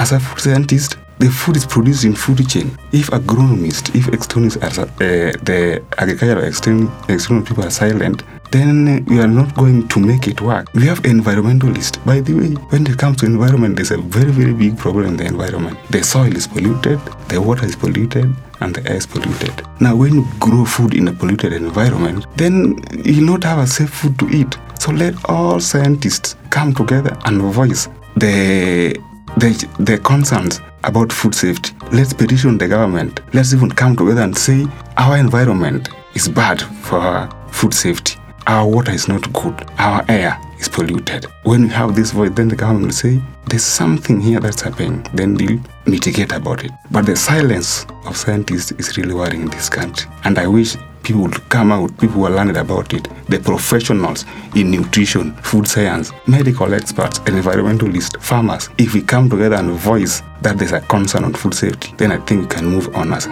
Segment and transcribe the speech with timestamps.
[0.00, 2.70] as a food scientist, the food is produced in food chain.
[2.92, 9.20] If agronomists, if externals are, uh, the agricultural external, external people are silent, then we
[9.20, 10.72] are not going to make it work.
[10.72, 12.02] We have environmentalists.
[12.06, 15.16] By the way, when it comes to environment, there's a very, very big problem in
[15.18, 15.78] the environment.
[15.90, 16.98] The soil is polluted,
[17.28, 19.62] the water is polluted, and the air is polluted.
[19.80, 23.90] Now, when you grow food in a polluted environment, then you not have a safe
[23.90, 24.56] food to eat.
[24.78, 28.98] So let all scientists come together and voice the
[29.36, 31.72] the, concerns about food safety.
[31.92, 33.20] Let's petition the government.
[33.34, 34.66] Let's even come together and say
[34.96, 38.16] our environment is bad for our food safety.
[38.46, 39.54] Our water is not good.
[39.78, 41.26] Our air is polluted.
[41.44, 45.06] When we have this voice, then the government will say, there's something here that's happening.
[45.14, 46.70] Then they'll mitigate about it.
[46.90, 50.10] But the silence of scientists is really worrying in this country.
[50.24, 54.24] And I wish people would come out, people who are learned about it, the professionals
[54.54, 58.68] in nutrition, food science, medical experts, and environmentalists, farmers.
[58.78, 62.18] If we come together and voice that there's a concern on food safety, then I
[62.18, 63.26] think we can move on as.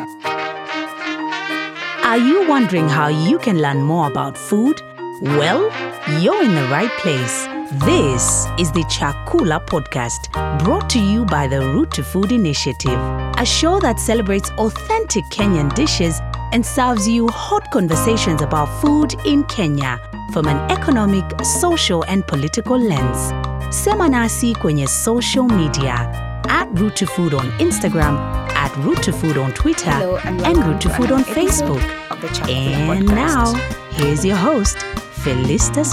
[2.05, 4.81] Are you wondering how you can learn more about food?
[5.21, 5.71] Well,
[6.21, 7.47] you're in the right place.
[7.85, 10.33] This is the Chakula podcast,
[10.65, 12.99] brought to you by the Root to Food Initiative,
[13.37, 19.45] a show that celebrates authentic Kenyan dishes and serves you hot conversations about food in
[19.45, 19.99] Kenya
[20.33, 23.33] from an economic, social, and political lens.
[23.75, 25.95] Sema nasi kwenye social media
[26.49, 28.17] at Root to Food on Instagram,
[28.57, 31.83] at Root to Food on Twitter, Hello and and Root to Food on Facebook.
[32.11, 33.55] of the Chakula And now,
[33.91, 34.79] here's your host,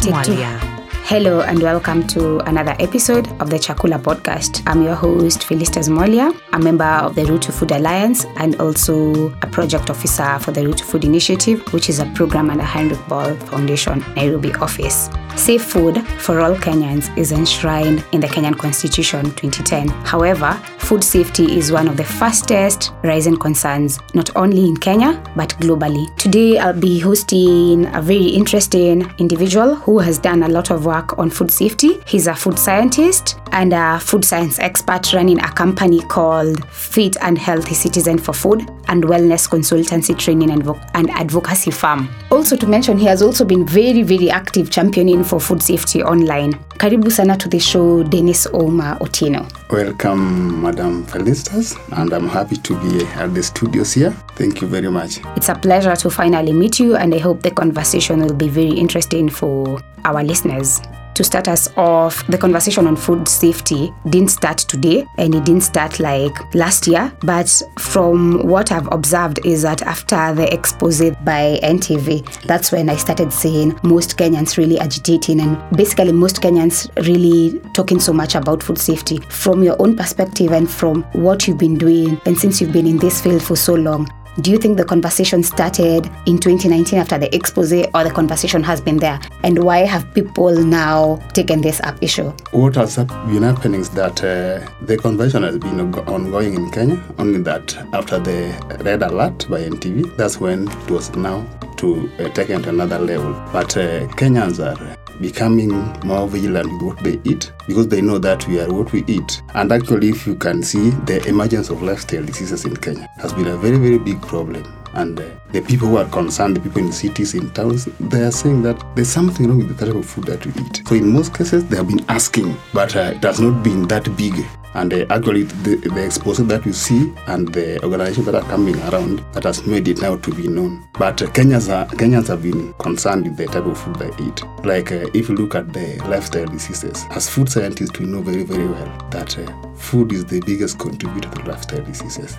[0.02, 0.11] two.
[0.11, 0.75] Mwalia.
[1.08, 4.64] Hello and welcome to another episode of the Chakula podcast.
[4.66, 9.30] I'm your host, Felistas Molia, a member of the Root to Food Alliance and also
[9.44, 12.98] a project officer for the Root to Food Initiative, which is a program under Heinrich
[13.02, 15.09] Böll Foundation, Nairobi office.
[15.36, 19.89] Safe food for all Kenyans is enshrined in the Kenyan Constitution 2010.
[20.03, 25.50] However, food safety is one of the fastest rising concerns, not only in Kenya, but
[25.59, 26.08] globally.
[26.17, 31.20] Today, I'll be hosting a very interesting individual who has done a lot of work
[31.20, 31.99] on food safety.
[32.08, 37.37] He's a food scientist and a food science expert running a company called Fit and
[37.37, 42.10] Healthy Citizen for Food and Wellness Consultancy Training and, Vo- and Advocacy Farm.
[42.31, 46.53] Also, to mention, he has also been very, very active championing for food safety online.
[46.77, 49.45] Karibu sana to the show, Dennis Oma Otino.
[49.71, 54.11] Welcome, Madam Felistas, and I'm happy to be at the studios here.
[54.36, 55.19] Thank you very much.
[55.36, 58.71] It's a pleasure to finally meet you, and I hope the conversation will be very
[58.71, 60.81] interesting for our listeners.
[61.15, 65.64] To start us off, the conversation on food safety didn't start today and it didn't
[65.64, 67.09] start like last year.
[67.21, 67.49] But
[67.80, 73.31] from what I've observed, is that after the expose by NTV, that's when I started
[73.31, 78.77] seeing most Kenyans really agitating and basically most Kenyans really talking so much about food
[78.77, 79.20] safety.
[79.30, 82.98] From your own perspective and from what you've been doing, and since you've been in
[82.98, 84.05] this field for so long,
[84.42, 88.82] do you think the conversation started in 2019 after the expose, or the conversation has
[88.82, 89.20] been there?
[89.44, 92.32] And why have people now taken this up issue?
[92.52, 97.40] What has been happening is that uh, the conversation has been ongoing in Kenya, only
[97.44, 98.54] that after the
[98.84, 101.46] red alert by NTV, that's when it was now
[101.78, 103.34] to uh, taken to another level.
[103.54, 105.70] But uh, Kenyans are becoming
[106.05, 109.42] more vigilant with what they eat because they know that we are what we eat.
[109.53, 113.48] And actually, if you can see, the emergence of lifestyle diseases in Kenya has been
[113.48, 114.64] a very, very big problem.
[114.93, 118.31] And uh, the people who are concerned, the people in cities, in towns, they are
[118.31, 120.83] saying that there's something wrong with the type of food that we eat.
[120.87, 124.05] So in most cases, they have been asking, but uh, it has not been that
[124.15, 124.33] big.
[124.75, 128.75] And uh, actually, the, the exposure that we see and the organizations that are coming
[128.83, 130.88] around that has made it now to be known.
[130.94, 134.44] But uh, Kenyans, are, Kenyans have been concerned with the type of food they eat.
[134.65, 138.44] Like uh, if you look at the lifestyle diseases, as food scientists, we know very,
[138.44, 142.31] very well that uh, food is the biggest contributor to lifestyle diseases.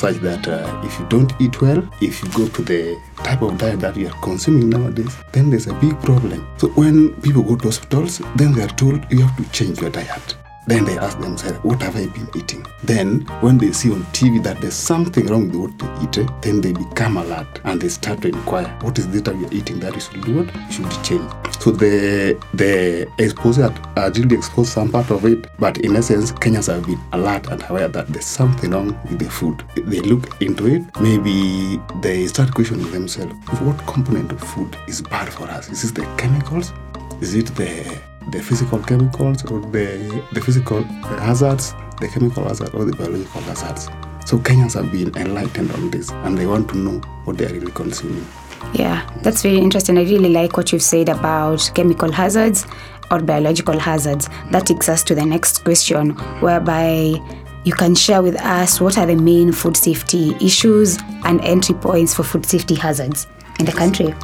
[0.00, 3.58] Such that uh, if you don't eat well, if you go to the type of
[3.58, 6.46] diet that you are consuming nowadays, then there's a big problem.
[6.56, 9.90] So when people go to hospitals, then they are told you have to change your
[9.90, 10.36] diet.
[10.66, 12.66] Then they ask themselves, what have I been eating?
[12.82, 16.32] Then, when they see on TV that there's something wrong with what they eat, eh,
[16.40, 19.78] then they become alert and they start to inquire, what is this that are eating
[19.80, 20.72] that we should do what?
[20.72, 21.30] Should change.
[21.60, 26.72] So the the exposure had really exposed some part of it, but in essence, Kenyans
[26.72, 29.62] have been alert and aware that there's something wrong with the food.
[29.76, 35.28] They look into it, maybe they start questioning themselves, what component of food is bad
[35.32, 35.70] for us?
[35.70, 36.72] Is it the chemicals?
[37.20, 37.98] Is it the
[38.30, 43.88] the physical chemicals or the, the physical hazards, the chemical hazards or the biological hazards.
[44.26, 47.52] So Kenyans have been enlightened on this and they want to know what they are
[47.52, 48.26] really consuming.
[48.72, 49.98] Yeah, that's very interesting.
[49.98, 52.66] I really like what you've said about chemical hazards
[53.10, 54.28] or biological hazards.
[54.50, 56.10] That takes us to the next question,
[56.40, 57.20] whereby
[57.64, 62.14] you can share with us what are the main food safety issues and entry points
[62.14, 63.26] for food safety hazards
[63.58, 64.14] in the country.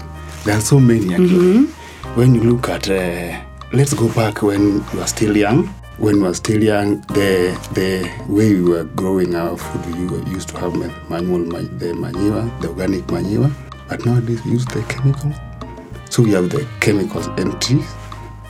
[0.45, 1.67] There are so many actually.
[2.15, 3.41] When you look at, uh,
[3.73, 5.67] let's go back when you are still young.
[5.99, 10.49] When we were still young, the the way we were growing our food, we used
[10.49, 10.75] to have
[11.09, 11.45] manual
[11.79, 13.51] the manure, the organic manure.
[13.89, 15.33] But nowadays we use the chemical.
[16.11, 17.81] So we have the chemicals entry,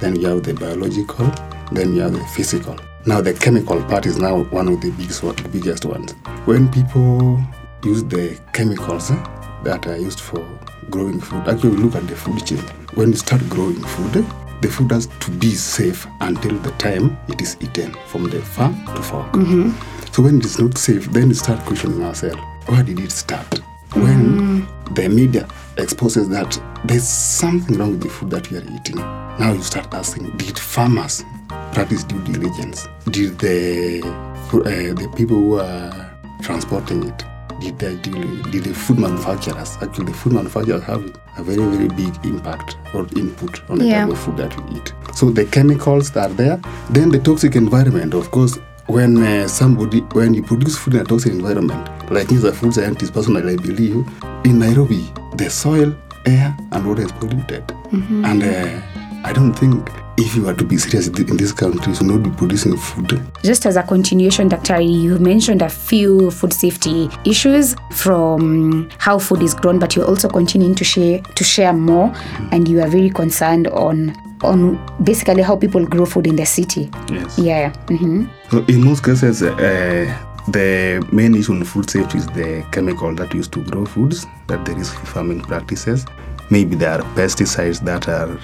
[0.01, 1.31] then we have the biological,
[1.73, 2.79] then we have the physical.
[3.05, 6.13] Now the chemical part is now one of the biggest biggest ones.
[6.47, 7.43] When people
[7.85, 9.25] use the chemicals eh,
[9.65, 10.47] that are used for
[10.89, 12.59] growing food, actually look at the food chain.
[12.95, 14.25] When you start growing food,
[14.61, 18.75] the food has to be safe until the time it is eaten from the farm
[18.87, 19.35] to fork.
[20.13, 23.61] So when it is not safe, then we start questioning ourselves, where did it start?
[23.95, 25.49] When the media
[25.79, 29.93] exposes that there's something wrong with the food that we are eating, now you start
[29.95, 31.25] asking, did farmers
[31.73, 32.87] practice due diligence?
[33.11, 34.61] Did the uh,
[34.95, 36.11] the people who are
[36.43, 37.25] transporting it
[37.61, 41.03] did they did the food manufacturers actually the food manufacturers have
[41.39, 44.03] a very very big impact or input on the Yeah.
[44.05, 44.93] type of food that we eat.
[45.15, 46.61] So the chemicals that are there,
[46.91, 48.15] then the toxic environment.
[48.15, 52.37] Of course, when uh, somebody when you produce food in a toxic environment, like me
[52.39, 54.05] as a food scientist personally, I believe
[54.45, 55.95] in Nairobi the soil,
[56.27, 58.81] air, and water is polluted, and uh,
[59.25, 59.89] I don't think
[60.21, 63.21] if you are to be serious in this country, you should not be producing food
[63.43, 64.81] Just as a continuation, Dr.
[64.81, 70.29] you mentioned a few food safety issues from how food is grown, but you're also
[70.29, 72.13] continuing to share to share more,
[72.53, 76.91] and you are very concerned on on basically how people grow food in the city.
[77.11, 77.39] Yes.
[77.39, 77.73] Yeah.
[77.89, 80.17] hmm So in most cases, uh,
[80.49, 84.65] the main issue in food safety is the chemical that used to grow foods, that
[84.65, 86.07] there is farming practices.
[86.51, 88.37] Maybe there are pesticides that are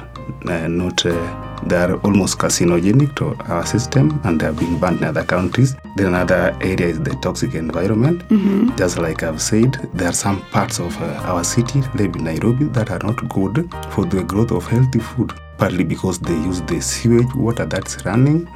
[0.52, 4.98] uh, not, uh, they are almost carcinogenic to our system and they have been banned
[4.98, 5.76] in other countries.
[5.96, 8.22] Then another area is the toxic environment.
[8.76, 12.90] Just like I've said, there are some parts of uh, our city, maybe Nairobi, that
[12.90, 17.34] are not good for the growth of healthy food partly because they use the sewage
[17.34, 18.46] water that's running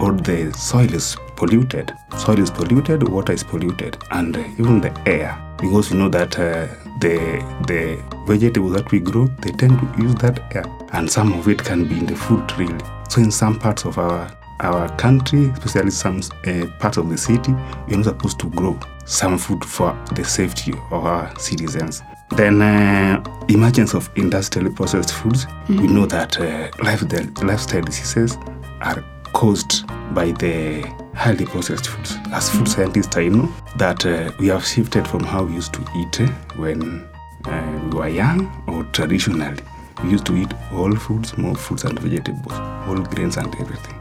[0.00, 1.92] or the soil is polluted.
[2.18, 5.36] Soil is polluted water is polluted and uh, even the air.
[5.58, 6.66] Because you know that uh,
[7.00, 10.64] the the vegetables that we grow they tend to use that air.
[10.92, 12.84] And some of it can be in the food really.
[13.08, 14.30] So in some parts of our
[14.60, 17.52] our country especially some uh, parts of the city
[17.86, 22.02] we're not supposed to grow some food for the safety of our citizens
[22.36, 25.46] then uh, emergence of industrially processed foods.
[25.68, 28.36] We know that uh, lifestyle, lifestyle diseases
[28.80, 29.02] are
[29.32, 30.82] caused by the
[31.14, 32.16] highly processed foods.
[32.32, 35.80] As food scientists, I know that uh, we have shifted from how we used to
[35.96, 36.16] eat
[36.56, 37.08] when
[37.44, 39.62] uh, we were young or traditionally.
[40.02, 42.52] We used to eat whole foods, more fruits and vegetables,
[42.86, 43.94] whole grains and everything.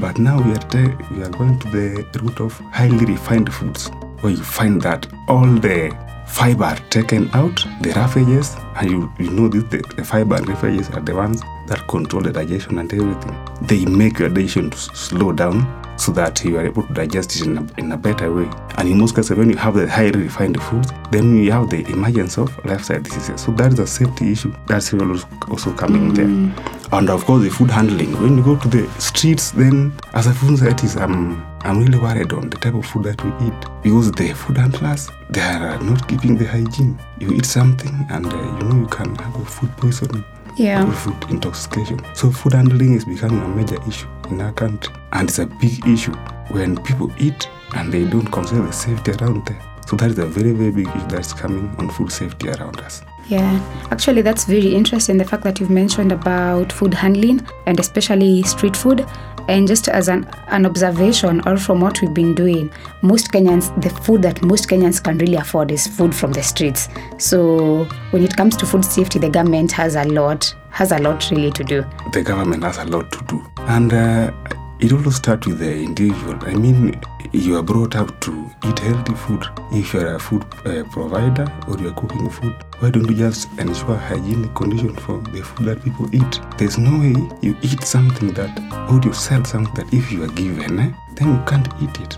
[0.00, 3.88] But now we are te- we are going to the route of highly refined foods,
[4.20, 5.96] where you find that all the
[6.26, 10.46] fiber are taken out, the roughages, and you, you know this, the, the fiber and
[10.46, 13.36] roughages are the ones that control the digestion and everything.
[13.62, 17.46] They make your digestion to slow down so that you are able to digest it
[17.46, 18.50] in a, in a better way.
[18.76, 21.86] And in most cases, when you have the highly refined foods, then you have the
[21.86, 23.42] emergence of lifestyle diseases.
[23.42, 26.26] So that is a safety issue that's also also coming there.
[26.26, 26.73] Mm.
[26.96, 28.12] And of course, the food handling.
[28.22, 32.32] When you go to the streets, then as a food scientist, I'm I'm really worried
[32.32, 36.06] on the type of food that we eat because the food handlers they are not
[36.06, 36.96] keeping the hygiene.
[37.18, 40.24] You eat something and uh, you know you can have a food poisoning
[40.56, 40.88] Yeah.
[40.92, 41.98] food intoxication.
[42.14, 45.84] So food handling is becoming a major issue in our country, and it's a big
[45.88, 46.14] issue
[46.50, 49.58] when people eat and they don't consider the safety around them.
[49.88, 53.02] So that is a very very big issue that's coming on food safety around us.
[53.28, 55.16] Yeah, actually, that's very interesting.
[55.16, 59.06] The fact that you've mentioned about food handling and especially street food.
[59.46, 62.70] And just as an, an observation, or from what we've been doing,
[63.02, 66.88] most Kenyans, the food that most Kenyans can really afford is food from the streets.
[67.18, 71.30] So when it comes to food safety, the government has a lot, has a lot
[71.30, 71.84] really to do.
[72.12, 73.44] the government has a lot to do.
[73.58, 74.32] And uh,
[74.80, 76.38] it also starts with the individual.
[76.42, 76.98] I mean,
[77.34, 79.44] you are brought up to eat healthy food.
[79.72, 83.16] If you are a food uh, provider or you are cooking food, why don't you
[83.16, 86.40] just ensure hygienic condition for the food that people eat?
[86.58, 88.56] There's no way you eat something that,
[88.88, 92.16] or you sell something that if you are given, eh, then you can't eat it.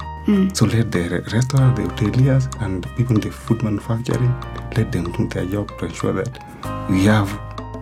[0.56, 4.34] So let the restaurant, the hoteliers, and people in the food manufacturing,
[4.76, 7.30] let them do their job to ensure that we have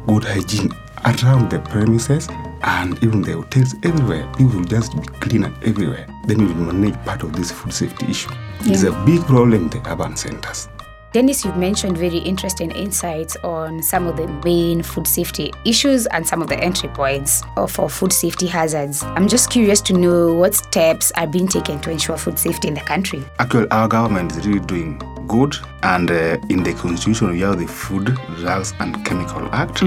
[0.07, 0.71] good hygiene
[1.05, 2.29] around the premises
[2.63, 4.31] and even the hotels everywhere.
[4.37, 6.07] People will just be cleaner everywhere.
[6.27, 8.31] Then we will manage part of this food safety issue.
[8.61, 10.69] It's a big problem in the urban centers.
[11.15, 16.27] Dennis, you've mentioned very interesting insights on some of the main food safety issues and
[16.27, 19.05] some of the entry points for food safety hazards.
[19.05, 22.75] I'm just curious to know what steps are being taken to ensure food safety in
[22.75, 23.23] the country.
[23.39, 25.55] Actually, our government is really doing good
[25.85, 28.07] and uh, in the constitution we have the food
[28.39, 29.81] drugs and chemical act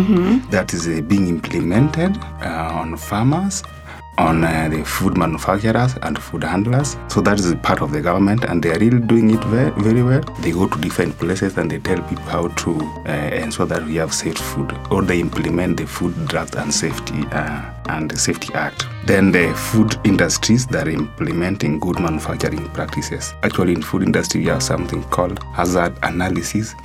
[0.49, 3.63] that is uh, being implemented uh, on farmers
[4.17, 6.97] on uh, the food manufacturers and food handlers.
[7.07, 10.03] So that is part of the government and they are really doing it very, very
[10.03, 10.21] well.
[10.41, 12.71] They go to different places and they tell people how to
[13.07, 17.25] uh, ensure that we have safe food or they implement the food drugs and safety
[17.31, 18.85] uh, and safety act.
[19.05, 23.33] Then the food industries that are implementing good manufacturing practices.
[23.43, 26.75] Actually in food industry we have something called hazard analysis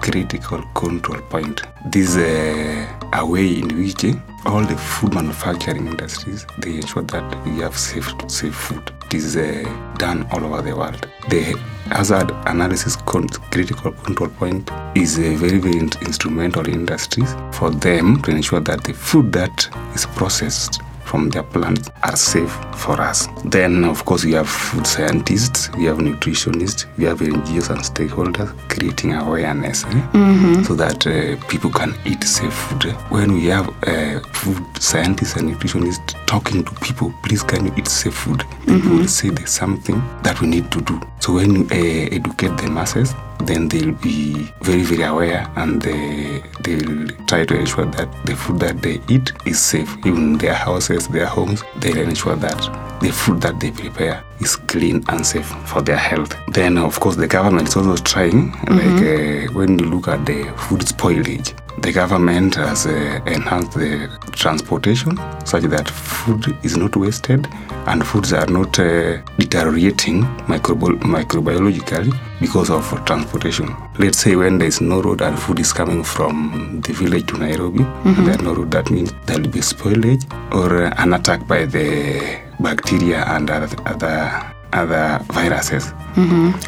[0.00, 1.62] critical control point.
[1.86, 4.04] This is uh, a way in which
[4.46, 8.92] all the food manufacturing industries they ensure that we have safe safe food.
[9.06, 9.62] It is uh,
[9.98, 11.06] done all over the world.
[11.28, 11.56] The
[11.86, 17.70] hazard analysis con- critical control point is a very very in- instrumental in industries for
[17.70, 23.00] them to ensure that the food that is processed from their plants are safe for
[23.00, 23.28] us.
[23.44, 28.50] Then, of course, we have food scientists, we have nutritionists, we have NGOs and stakeholders
[28.68, 32.92] creating awareness eh, so that uh, people can eat safe food.
[33.10, 37.88] When we have uh, food scientists and nutritionists talking to people, please can you eat
[37.88, 38.44] safe food?
[38.66, 41.00] People will say there's something that we need to do.
[41.22, 43.14] So when you uh, educate the masses,
[43.44, 48.58] then they'll be very very aware and they they'll try to ensure that the food
[48.58, 49.96] that they eat is safe.
[50.04, 52.58] Even their houses their homes they'll ensure that
[53.02, 56.34] the food that they prepare is clean and safe for their health.
[56.52, 60.44] Then of course the government is also trying like uh, when you look at the
[60.56, 65.16] food spoilage the government has uh, enhanced the transportation
[65.46, 67.48] such that food is not wasted
[67.86, 73.74] and foods are not uh, deteriorating microbi- microbiologically because of transportation.
[73.98, 77.38] Let's say when there is no road and food is coming from the village to
[77.38, 81.46] Nairobi, and there are no road, that means there will be spoilage or an attack
[81.48, 85.92] by the bacteria and other, other other viruses.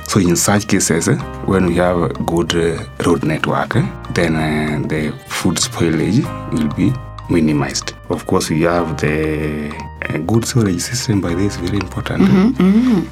[0.09, 1.07] So in such cases,
[1.47, 3.71] when we have a good uh, road network,
[4.13, 6.21] then uh, the food spoilage
[6.53, 6.93] will be
[7.31, 7.95] minimized.
[8.11, 9.71] Of course, we have the
[10.11, 11.23] uh, good storage system.
[11.23, 12.59] By this, very important.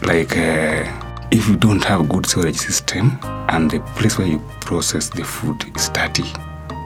[0.07, 0.85] Like uh,
[1.31, 5.65] if you don't have good storage system and the place where you process the food
[5.75, 6.25] is dirty,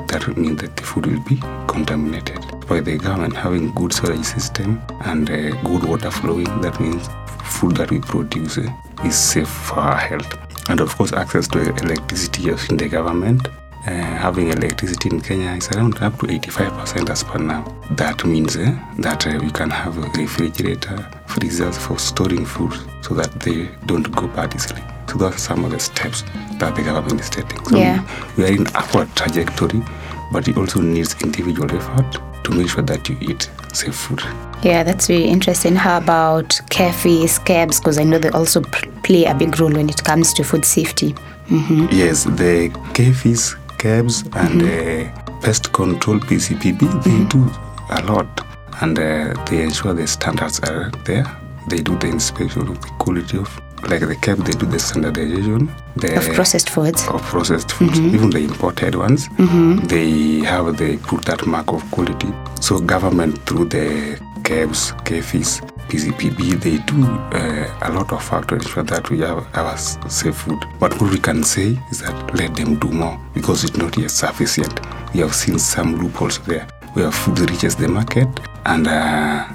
[0.08, 1.36] that would mean that the food will be
[1.66, 2.38] contaminated.
[2.68, 7.08] By the government having good storage system and uh, good water flowing, that means
[7.44, 8.68] food that we produce uh,
[9.04, 10.38] is safe for our health.
[10.68, 13.48] And of course, access to electricity in the government.
[13.86, 17.62] Uh, having electricity in Kenya is around up to 85% as per now.
[17.92, 22.72] That means uh, that uh, we can have a refrigerator, freezers for storing food
[23.02, 24.82] so that they don't go bad easily.
[25.16, 26.22] So those are some of the steps
[26.58, 27.64] that the government is taking.
[27.64, 28.02] So Yeah.
[28.36, 29.82] we are in upward trajectory,
[30.30, 34.22] but it also needs individual effort to make sure that you eat safe food.
[34.62, 35.74] Yeah, that's very interesting.
[35.74, 37.78] How about KEPHIS, KEBS?
[37.80, 38.60] Because I know they also
[39.04, 41.14] play a big role when it comes to food safety.
[41.90, 47.48] Yes, the KEPHIS, KEBS, and uh, pest control PCPB, they do
[47.90, 48.28] a lot
[48.82, 51.24] and uh, they ensure the standards are there.
[51.68, 53.48] They do the inspection of the quality of,
[53.88, 55.70] like the CAB, they do the standardization.
[55.96, 57.06] The, Of processed foods.
[57.08, 59.28] of processed foods, even the imported ones,
[59.88, 62.28] they have they put that mark of quality.
[62.60, 68.54] So government through the KEBS, KEPHIS, PCPB, they do uh, a lot of work to
[68.56, 70.58] ensure that we have our safe food.
[70.80, 74.10] But what we can say is that let them do more because it's not yet
[74.10, 74.80] sufficient.
[75.14, 78.28] We have seen some loopholes there where food reaches the market
[78.64, 79.46] and uh,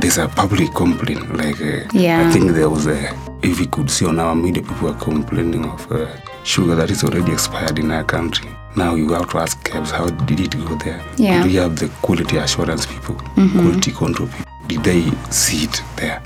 [0.00, 1.36] there's a public complaint.
[1.36, 2.26] Like uh, Yeah.
[2.26, 3.12] I think there was a
[3.44, 6.06] if we could see on our media, people are complaining of uh,
[6.44, 8.50] sugar that is already expired in our country.
[8.76, 11.04] Now you have to ask KEBS, how did it go there?
[11.16, 11.42] Yeah.
[11.42, 13.14] Do we have the quality assurance people,
[13.52, 14.44] quality control people?
[14.66, 16.22] Did they see it there?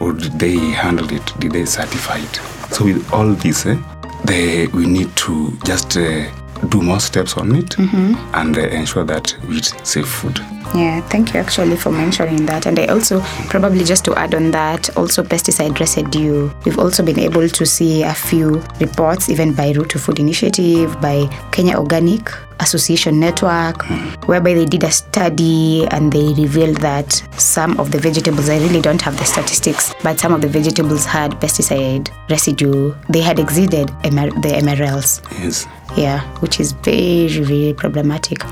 [0.00, 1.32] Or did they handle it?
[1.40, 2.36] Did they certify it?
[2.74, 3.76] So with all this, eh,
[4.24, 6.30] they, we need to just uh,
[6.70, 10.38] do more steps on it and uh, ensure that we eat safe food.
[10.74, 12.64] Yeah, thank you actually for mentioning that.
[12.66, 16.48] And I also, probably just to add on that, also pesticide residue.
[16.64, 21.00] We've also been able to see a few reports, even by Root to Food Initiative,
[21.00, 23.82] by Kenya Organic Association Network,
[24.28, 28.80] whereby they did a study and they revealed that some of the vegetables, I really
[28.80, 32.94] don't have the statistics, but some of the vegetables had pesticide residue.
[33.08, 35.66] They had exceeded MR- the MRLs Yes.
[35.96, 38.44] Yeah which is very very problematic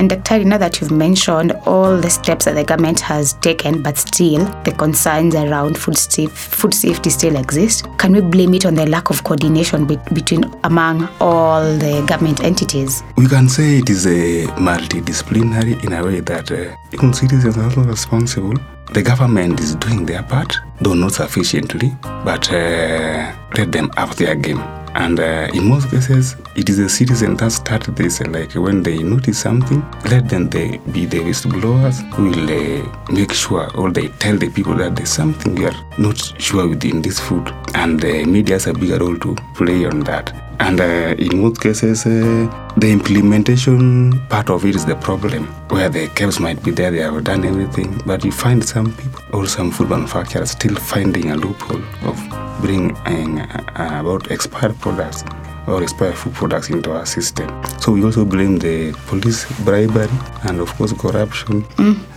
[0.00, 3.98] And Daktari, now that you've mentioned all the steps that the government has taken, but
[3.98, 5.98] still the concerns around food,
[6.30, 10.44] food safety still exist, can we blame it on the lack of coordination be- between
[10.64, 13.02] among all the government entities?
[13.18, 17.64] We can say it is a multidisciplinary in a way that uh, even citizens are
[17.64, 18.54] also responsible.
[18.94, 21.94] The government is doing their part, though not sufficiently,
[22.24, 24.62] but uh, let them up their game.
[24.94, 28.20] And uh, in most cases, it is the citizen that start this.
[28.20, 33.32] Like when they notice something, let them they be the whistleblowers who will uh, make
[33.32, 37.20] sure or they tell the people that there's something we are not sure within this
[37.20, 37.52] food.
[37.74, 40.49] And the media has a bigger role to play on that.
[40.60, 45.88] And uh, in most cases, uh, the implementation part of it is the problem, where
[45.88, 49.46] the caves might be there, they have done everything, but you find some people or
[49.46, 55.24] some food manufacturers still finding a loophole of bringing uh, about expired products
[55.66, 57.48] or expired food products into our system.
[57.80, 60.08] So we also blame the police bribery
[60.44, 61.64] and of course corruption.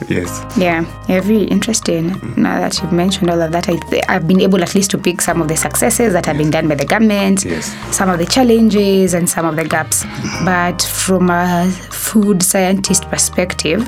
[0.10, 0.44] Yes.
[0.58, 2.08] Yeah, yeah, very interesting.
[2.36, 5.22] Now that you've mentioned all of that, I I've been able at least to pick
[5.22, 7.74] some of the successes that have been done by the government, Yes.
[7.96, 10.04] some of the challenges, and some of the gaps.
[10.44, 11.70] But from a
[12.14, 13.82] food scientist perspective,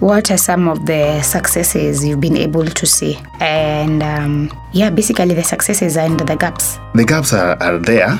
[0.00, 3.16] what are some of the successes you've been able to see?
[3.38, 6.78] And um, yeah, basically the successes and the gaps.
[6.94, 8.18] the gaps are, are there.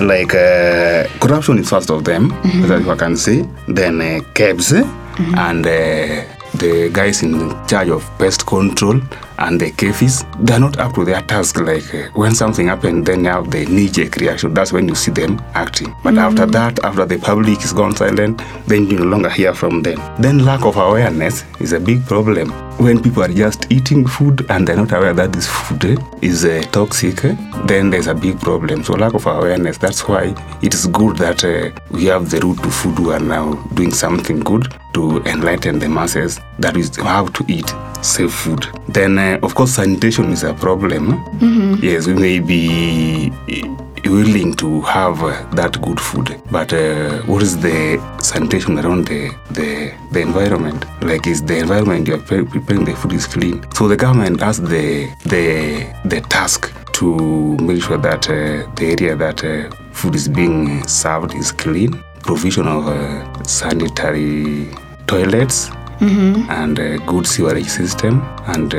[0.00, 2.28] Like uh, corruption is first of them,
[2.68, 3.42] that you can see.
[3.66, 6.22] Then uh, cabs and uh,
[6.54, 9.00] the guys in charge of pest control
[9.38, 11.58] and the KEPHIS, they're not up to their task.
[11.60, 14.54] Like uh, when something happened, then you have the knee-jerk reaction.
[14.54, 15.94] That's when you see them acting.
[16.02, 19.82] But after that, after the public is gone silent, then you no longer hear from
[19.82, 20.00] them.
[20.20, 22.50] Then lack of awareness is a big problem.
[22.78, 26.62] When people are just eating food and they're not aware that this food is uh,
[26.72, 27.16] toxic,
[27.66, 28.82] then there's a big problem.
[28.82, 29.78] So lack of awareness.
[29.78, 33.20] That's why it is good that uh, we have the root to food who are
[33.20, 37.72] now doing something good to enlighten the masses that is how to eat
[38.02, 38.66] safe food.
[38.88, 41.04] Then, uh, of course, sanitation is a problem.
[41.82, 43.30] Yes, we may be
[44.04, 49.30] willing to have uh, that good food, but uh, what is the sanitation around the,
[49.50, 50.84] the the environment?
[51.02, 53.64] Like, is the environment you're preparing the food is clean?
[53.72, 59.16] So the government has the the the task to make sure that uh, the area
[59.16, 59.40] that
[59.92, 62.02] food is being served is clean.
[62.22, 62.84] Provision of
[63.46, 64.68] sanitary
[65.06, 68.70] toilets and uh, good sewerage system and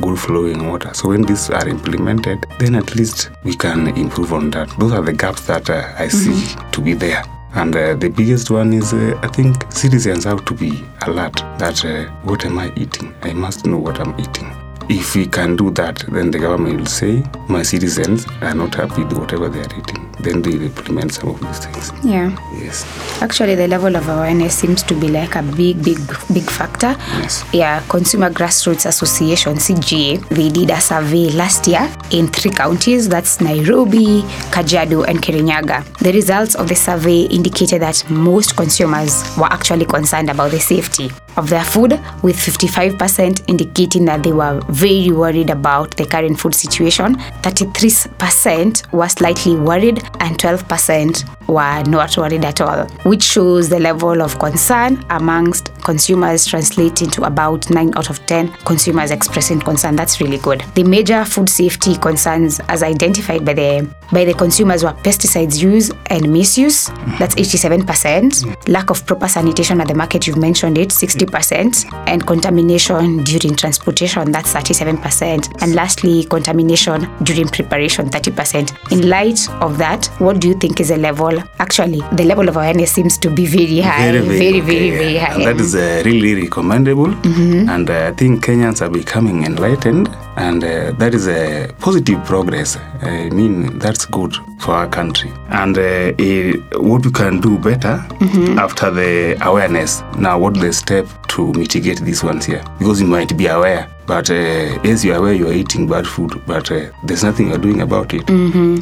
[0.00, 0.92] good flowing water.
[0.94, 4.68] So when these are implemented, then at least we can improve on that.
[4.78, 7.22] Those are the gaps that uh, I see to be there.
[7.54, 11.84] And uh, the biggest one is, uh, I think citizens have to be alert that
[11.84, 13.14] uh, what am I eating?
[13.22, 14.50] I must know what I'm eating.
[14.88, 19.04] If we can do that, then the government will say, my citizens are not happy
[19.04, 20.03] with whatever they are eating.
[20.24, 21.92] Then they implement some of these things.
[22.02, 22.34] Yeah.
[22.58, 22.84] Yes.
[23.22, 25.98] Actually, the level of awareness seems to be like a big, big,
[26.32, 26.96] big factor.
[27.20, 27.44] Yes.
[27.52, 33.08] Yeah, Consumer Grassroots Association (CGA) they did a survey last year in three counties.
[33.08, 35.84] That's Nairobi, Kajiado, and Kirinyaga.
[35.98, 41.10] The results of the survey indicated that most consumers were actually concerned about the safety
[41.36, 46.54] of their food, with 55% indicating that they were very worried about the current food
[46.54, 47.16] situation.
[47.42, 54.22] 33% were slightly worried, and 12% were not worried at all, which shows the level
[54.22, 59.94] of concern amongst consumers translating to about 9 out of 10 consumers expressing concern.
[59.94, 60.64] That's really good.
[60.74, 65.90] The major food safety concerns as identified by the by the consumers were pesticides use
[66.06, 66.86] and misuse.
[67.18, 68.68] That's 87%.
[68.68, 71.92] Lack of proper sanitation at the market, you've mentioned it, 60%.
[72.06, 75.62] And contamination during transportation, that's 37%.
[75.62, 78.92] And lastly, contamination during preparation, 30%.
[78.92, 81.42] In light of that, what do you think is the level?
[81.58, 84.12] Actually, the level of awareness seems to be very high.
[84.12, 85.18] Very, very, very, okay.
[85.18, 85.44] high.
[85.44, 87.68] That is uh, really, recommendable, mm -hmm.
[87.74, 92.76] And uh, I think Kenyans are becoming enlightened, and uh, that is a positive progress.
[93.02, 95.30] I mean, that's good for our country.
[95.48, 98.04] And uh, eh, what we can do better
[98.58, 100.02] after the awareness.
[100.18, 102.62] Now, what the step to mitigate these ones here?
[102.78, 103.88] Because you might be aware.
[104.06, 104.34] But uh,
[104.84, 107.80] as you are aware, you are eating bad food, but uh, there's nothing you're doing
[107.80, 108.26] about it.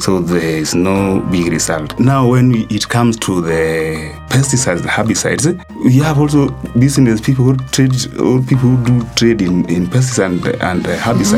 [0.03, 1.97] So there is no big result.
[1.97, 5.45] Now, when we, it comes to the pesticides, the herbicides,
[5.85, 10.43] we have also business people who trade, or people who do trade in, in pesticides
[10.43, 10.85] and, and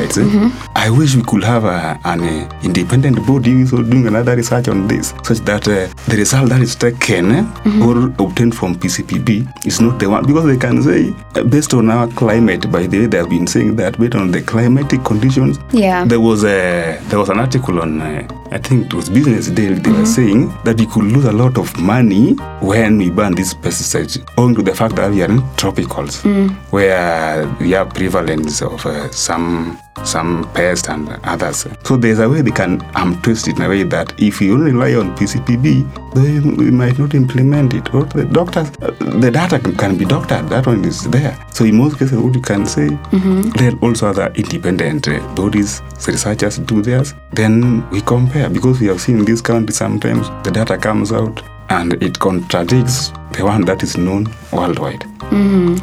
[0.05, 0.71] uh, herbicides.
[0.75, 4.87] I wish we could have a, an uh, independent body so doing another research on
[4.87, 7.45] this, such that uh, the result that is taken eh,
[7.83, 11.89] or obtained from PCPB is not the one because they can say uh, based on
[11.89, 12.71] our climate.
[12.71, 15.59] By the way, they have been saying that based on the climatic conditions.
[15.71, 16.05] Yeah.
[16.05, 19.75] There was a there was an article on uh, I think it was Business Daily,
[19.79, 23.53] they were saying that we could lose a lot of money when we ban these
[23.53, 26.23] pesticides, owing to the fact that we are in tropicals,
[26.71, 31.65] where we have prevalence of uh, some some pests and others.
[31.83, 34.53] So there's a way they can um, twist it in a way that if you
[34.53, 37.93] only rely on PCPB, then we might not implement it.
[37.93, 40.49] Or the doctors, uh, the data can, can be doctored.
[40.49, 41.35] That one is there.
[41.53, 42.89] So in most cases, what you can say,
[43.61, 47.13] let also other independent uh, bodies, researchers do theirs.
[47.31, 51.41] Then we compare because we have seen in this country sometimes the data comes out
[51.69, 55.03] and it contradicts the one that is known worldwide.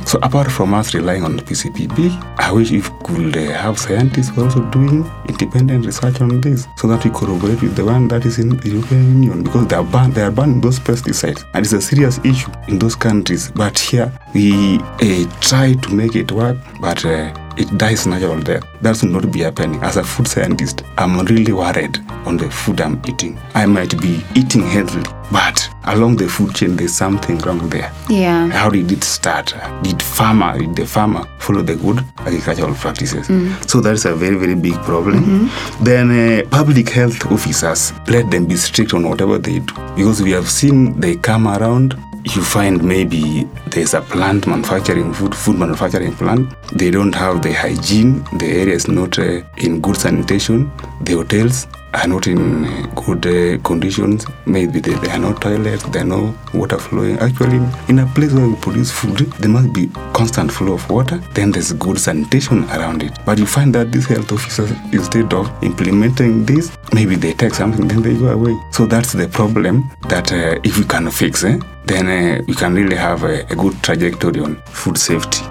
[0.07, 4.31] So apart from us relying on the PCPB, I wish if could uh, have scientists
[4.39, 8.39] also doing independent research on this, so that we corroborate with the one that is
[8.39, 11.73] in the European Union, because they are banned, they are banning those pesticides, and it's
[11.73, 13.51] a serious issue in those countries.
[13.51, 17.05] But here we uh, try to make it work, but.
[17.05, 18.65] Uh, it dies natural death.
[18.81, 19.83] That should not be happening.
[19.83, 23.39] As a food scientist, I'm really worried on the food I'm eating.
[23.55, 27.93] I might be eating healthy, but along the food chain, there's something wrong there.
[28.09, 28.49] Yeah.
[28.49, 29.55] How did it start?
[29.83, 33.27] Did farmer, did the farmer follow the good agricultural practices?
[33.71, 35.51] So that's a very, very big problem.
[35.83, 39.75] Then uh, public health officers, let them be strict on whatever they do.
[39.97, 45.35] Because we have seen they come around, you find maybe there's a plant manufacturing food,
[45.35, 46.55] food manufacturing plant.
[46.73, 50.71] They don't have the hygiene, the area is not uh, in good sanitation,
[51.03, 54.25] the hotels are not in uh, good uh, conditions.
[54.47, 57.19] Maybe there are no toilets, there are no water flowing.
[57.19, 61.19] Actually, in a place where we produce food, there must be constant flow of water.
[61.35, 63.19] Then there's good sanitation around it.
[63.27, 67.87] But you find that these health officers, instead of implementing this, maybe they take something,
[67.89, 68.57] then they go away.
[68.71, 72.75] So that's the problem that uh, if we can fix, eh, then uh, we can
[72.75, 75.43] really have a, a good trajectory on food safety.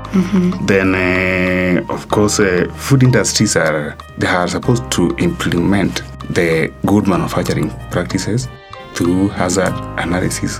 [0.65, 7.07] Then, uh, of course, uh, food industries are they are supposed to implement the good
[7.07, 8.47] manufacturing practices
[8.93, 10.59] through hazard analysis,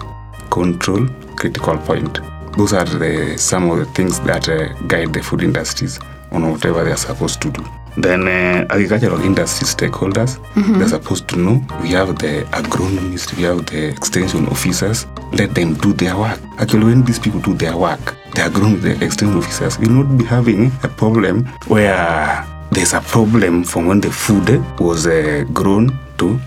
[0.50, 2.20] control, critical point.
[2.58, 6.00] Those are the, some of the things that uh, guide the food industries
[6.32, 7.66] on whatever they are supposed to do.
[7.98, 10.40] Then uh, agricultural industry stakeholders,
[10.78, 11.62] they're supposed to know.
[11.82, 15.06] We have the agronomists, we have the extension officers.
[15.34, 16.40] Let them do their work.
[16.58, 20.18] Actually, when these people do their work, the agronomists, the extension officers we will not
[20.18, 25.92] be having a problem where there's a problem from when the food was uh, grown
[26.18, 26.40] to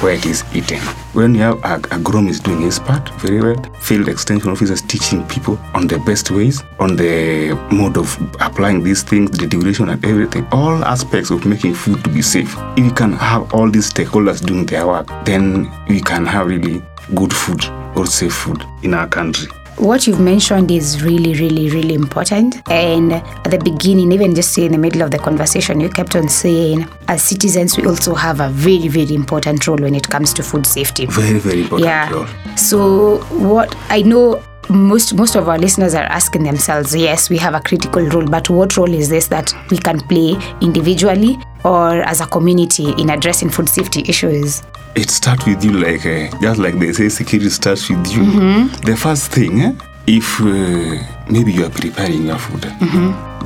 [0.00, 0.78] where is eaten.
[1.12, 5.86] When you have agronomists doing his part very well, field extension officers teaching people on
[5.86, 10.84] the best ways, on the mode of applying these things, the duration and everything, all
[10.84, 12.54] aspects of making food to be safe.
[12.76, 16.82] If you can have all these stakeholders doing their work, then we can have really
[17.14, 17.64] good food
[17.96, 19.48] or safe food in our country.
[19.76, 22.62] What you've mentioned is really, really, really important.
[22.70, 26.28] And at the beginning, even just in the middle of the conversation, you kept on
[26.28, 30.42] saying, as citizens, we also have a very, very important role when it comes to
[30.42, 31.06] food safety.
[31.06, 32.10] Very, very important yeah.
[32.10, 32.26] role.
[32.56, 37.54] So what I know most most of our listeners are asking themselves, yes, we have
[37.54, 42.20] a critical role, but what role is this that we can play individually or as
[42.20, 44.62] a community in addressing food safety issues?
[44.94, 48.24] it starts with you like uh, just like they say security starts with you.
[48.84, 49.72] The first thing eh,
[50.06, 52.60] if uh, maybe you are preparing your food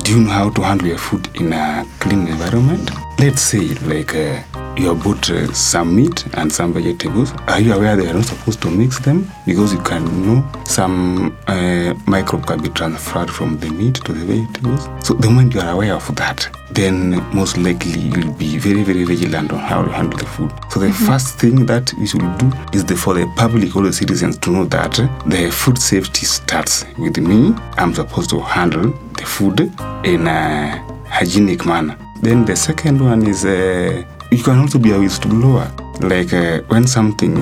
[0.03, 4.13] do you know how to handle your food in a clean environment let's say like
[4.15, 4.41] uh,
[4.77, 7.31] you have bought uh, some meat and some vegetables.
[7.47, 9.29] Are you aware they are not supposed to mix them?
[9.45, 14.13] Because you can you know some uh, microbe can be transferred from the meat to
[14.13, 14.87] the vegetables.
[15.05, 19.03] So the moment you are aware of that then most likely you'll be very very
[19.03, 20.51] vigilant on how you handle the food.
[20.69, 23.93] So the first thing that we should do is the, for the public or the
[23.93, 24.93] citizens to know that
[25.25, 27.53] the food safety starts with me.
[27.77, 29.59] I'm supposed to handle the food
[30.05, 30.77] in a
[31.07, 35.67] hygienic manner then the second one is uh, you can also be a whistleblower.
[36.01, 37.35] Like uh, when something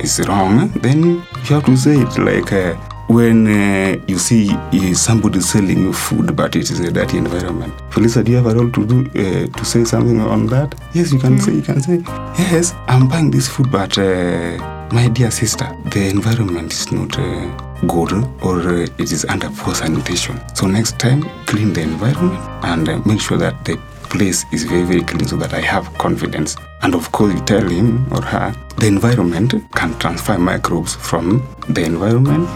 [0.00, 2.18] is wrong then you have to say it.
[2.18, 2.74] Like uh,
[3.08, 7.72] when uh, you see uh, somebody selling you food but it is a dirty environment.
[7.90, 10.74] Felisa do you have a role to do uh, to say something on that?
[10.92, 12.02] Yes you can say you can say
[12.50, 14.58] yes i'm buying this food but uh,
[14.92, 17.46] my dear sister the environment is not uh,
[17.86, 18.12] good
[18.42, 20.40] or uh, it is under poor sanitation.
[20.54, 23.78] So next time clean the environment and uh, make sure that the
[24.16, 26.56] place is very very clean so that i have confidence.
[26.82, 31.82] And of course you tell him or her the environment can transfer microbes from the
[31.84, 32.48] environment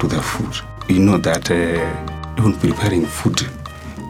[0.00, 0.52] to the food.
[0.88, 3.40] You know that uh, even preparing food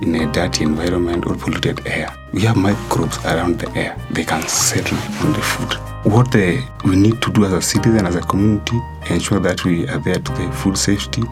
[0.03, 2.13] in a dirty environment or polluted air.
[2.33, 3.97] We have microbes around the air.
[4.11, 5.73] They can settle on the food.
[6.05, 8.79] What uh, we need to do as a citizen as a community
[9.11, 11.23] ensure that we are there to the food safety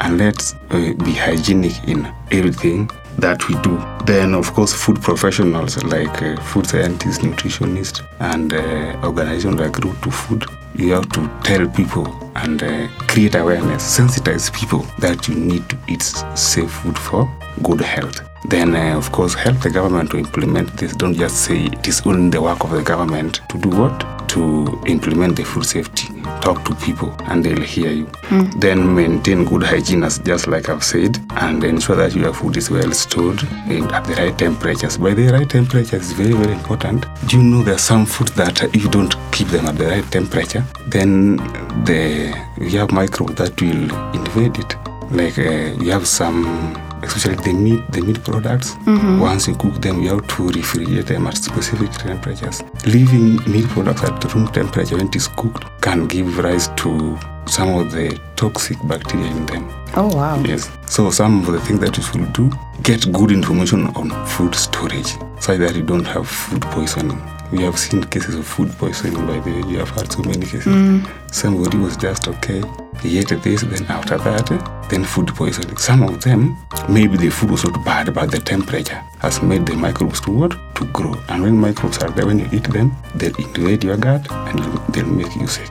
[0.00, 3.78] and let's uh, be hygienic in everything that we do.
[4.04, 10.00] Then, of course, food professionals like uh, food scientists, nutritionists, and uh, organizations like Root
[10.02, 10.44] to Food.
[10.74, 15.78] You have to tell people and uh, create awareness, sensitize people that you need to
[15.88, 17.30] eat safe food for
[17.62, 18.20] good health.
[18.46, 20.94] Then, uh, of course, help the government to implement this.
[20.94, 24.28] Don't just say it is only the work of the government to do what?
[24.28, 26.08] To implement the food safety.
[26.42, 28.10] Talk to people and they'll hear you.
[28.58, 32.70] Then maintain good hygiene, as just like I've said, and ensure that your food is
[32.70, 34.98] well stored at the right temperatures.
[34.98, 37.06] By the right temperature is very, very important.
[37.28, 39.86] Do you know there are some foods that if you don't keep them at the
[39.86, 41.36] right temperature, then
[41.84, 44.76] the you have microbes that will invade it.
[45.10, 48.74] Like uh, you have some especially the meat the meat products.
[48.86, 49.20] Mm-hmm.
[49.20, 52.62] Once you cook them you have to refrigerate them at specific temperatures.
[52.86, 57.74] Leaving meat products at room temperature when it is cooked can give rise to some
[57.74, 59.68] of the toxic bacteria in them.
[59.96, 60.42] Oh, wow.
[60.44, 60.70] yes.
[60.86, 62.50] So some of the things that you should do
[62.82, 67.20] get good information on food storage so that you don't have food poisoning.
[67.52, 69.70] We have seen cases of food poisoning by the way.
[69.70, 70.66] You have had so many cases.
[70.66, 71.08] Mm.
[71.32, 72.62] Somebody was just okay
[73.02, 74.48] he ate this then after that
[74.88, 76.56] then food poisoning some of them
[76.88, 80.50] maybe the food was not bad but the temperature has made the microbes to what?
[80.74, 81.14] To grow.
[81.28, 84.58] And when microbes are there when you eat them they'll invade your gut and
[84.92, 85.70] they'll make you sick.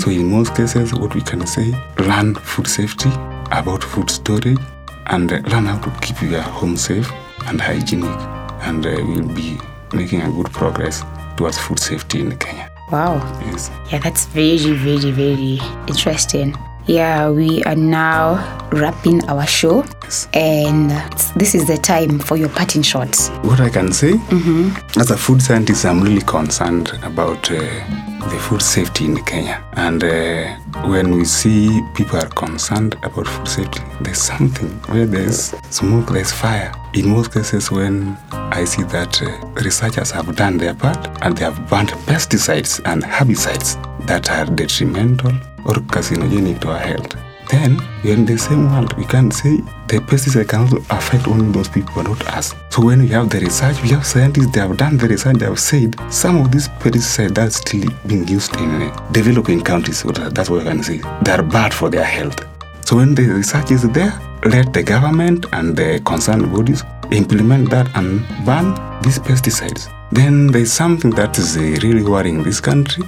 [0.00, 3.10] So in most cases what we can say learn food safety
[3.50, 4.58] about food storage
[5.06, 7.10] and learn how to keep your home safe
[7.46, 8.18] and hygienic.
[8.62, 9.58] And uh, we'll be
[9.92, 11.02] making a good progress
[11.36, 13.20] towards food safety in kenya Wow.
[13.46, 16.54] yes Yeah, that's very, very, very interesting.
[16.86, 18.38] Yeah, we are now
[18.72, 20.26] wrapping our show, Yes.
[20.32, 20.90] and
[21.36, 23.28] this is the time for your parting shots.
[23.42, 24.14] What I can say,
[24.96, 27.56] as a food scientist, I'm really concerned about uh,
[28.30, 29.62] the food safety in Kenya.
[29.74, 30.56] And uh,
[30.88, 36.32] when we see people are concerned about food safety, there's something where there's smoke, there's
[36.32, 36.72] fire.
[36.94, 38.16] In most cases, when
[38.50, 43.02] I see that uh, researchers have done their part and they have banned pesticides and
[43.02, 45.32] herbicides that are detrimental
[45.64, 47.14] or carcinogenic to our health,
[47.50, 48.92] then we are in the same world.
[48.96, 49.56] We can say
[49.88, 52.54] the pesticide can also affect only those people, not us.
[52.70, 55.46] So when we have the research, we have scientists, they have done the research, they
[55.46, 60.50] have said some of these pesticides are still being used in uh, developing countries, that's
[60.50, 62.46] what I can say, they are bad for their health.
[62.84, 67.88] So when the research is there, let the government and the concerned bodies implement that
[67.96, 69.88] and ban these pesticides.
[70.10, 73.04] Then there's something that is uh, really worrying this country.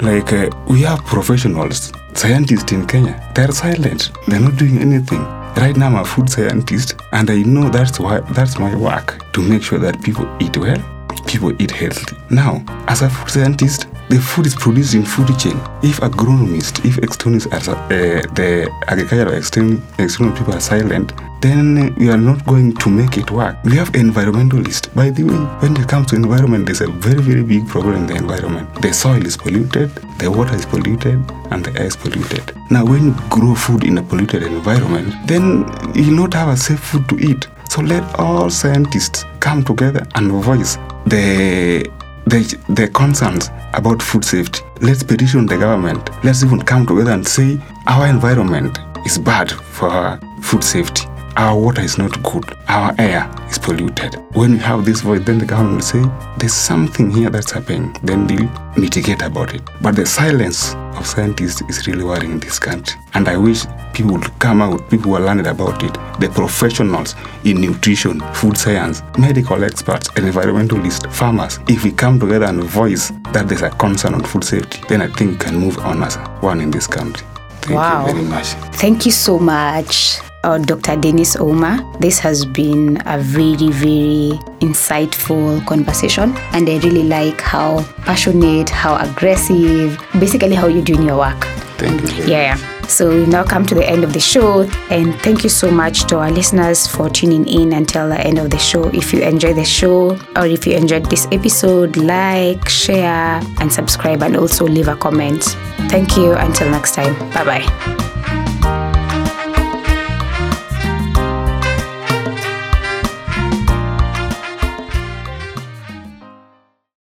[0.00, 3.20] Like uh, we have professionals, scientists in Kenya.
[3.34, 4.10] They're silent.
[4.26, 5.24] They're not doing anything.
[5.56, 9.42] Right now, I'm a food scientist, and I know that's why that's my work to
[9.42, 10.80] make sure that people eat well,
[11.26, 12.16] people eat healthy.
[12.30, 15.56] Now, as a food scientist, the food is produced in food chain.
[15.82, 22.10] If agronomists, if externals are uh, the agricultural external, external people are silent, then we
[22.10, 23.56] are not going to make it work.
[23.64, 24.92] We have environmentalists.
[24.94, 28.06] By the way, when it comes to environment, there's a very, very big problem in
[28.06, 28.82] the environment.
[28.82, 31.18] The soil is polluted, the water is polluted,
[31.50, 32.52] and the air is polluted.
[32.70, 36.80] Now, when you grow food in a polluted environment, then you not have a safe
[36.80, 37.46] food to eat.
[37.68, 41.88] So let all scientists come together and voice the
[42.28, 44.60] the, the concerns about food safety.
[44.80, 46.10] Let's petition the government.
[46.24, 51.02] Let's even come together and say our environment is bad for our food safety.
[51.38, 52.44] Our water is not good.
[52.66, 54.16] Our air is polluted.
[54.34, 56.04] When we have this voice, then the government will say
[56.36, 57.94] there's something here that's happening.
[58.02, 59.62] Then they'll mitigate about it.
[59.80, 62.98] But the silence of scientists is really worrying in this country.
[63.14, 67.14] And I wish people would come out, people who are learned about it, the professionals
[67.44, 71.60] in nutrition, food science, medical experts, environmentalists, farmers.
[71.68, 75.06] If we come together and voice that there's a concern on food safety, then I
[75.06, 77.24] think we can move on as one in this country.
[77.60, 78.06] Thank Wow.
[78.08, 78.46] you very much.
[78.74, 80.96] Thank you so much, uh, Dr.
[80.96, 81.84] Dennis Oma.
[82.00, 88.96] This has been a very, very insightful conversation, and I really like how passionate, how
[88.96, 91.44] aggressive, basically how you're doing your work.
[91.78, 92.24] Thank you.
[92.24, 92.56] Yeah.
[92.88, 96.06] So we've now come to the end of the show, and thank you so much
[96.06, 98.88] to our listeners for tuning in until the end of the show.
[98.88, 104.22] If you enjoy the show or if you enjoyed this episode, like, share, and subscribe,
[104.22, 105.44] and also leave a comment.
[105.90, 106.32] Thank you.
[106.32, 107.14] Until next time.
[107.32, 108.37] Bye bye.